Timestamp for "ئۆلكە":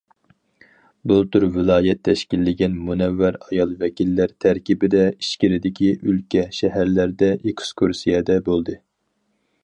5.99-6.45